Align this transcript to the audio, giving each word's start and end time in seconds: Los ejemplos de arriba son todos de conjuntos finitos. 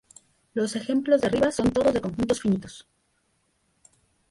Los 0.55 0.75
ejemplos 0.75 1.21
de 1.21 1.27
arriba 1.27 1.51
son 1.51 1.69
todos 1.69 1.93
de 1.93 2.01
conjuntos 2.01 2.41
finitos. 2.41 2.87